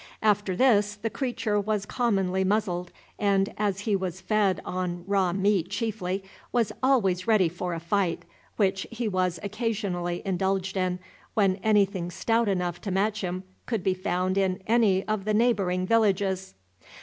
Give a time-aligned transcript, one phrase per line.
[0.23, 5.69] After this the creature was commonly muzzled, and, as he was fed on raw meat
[5.69, 8.25] chiefly, was always ready for a fight,
[8.55, 10.97] which he was occasionally indulged in,
[11.35, 15.85] when anything stout enough to match him could be found in any of the neighboring
[15.85, 16.55] villages.